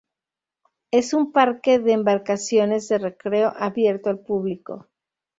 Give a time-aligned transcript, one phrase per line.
[0.89, 4.87] Es un parque de embarcaciones de recreo abierto al público.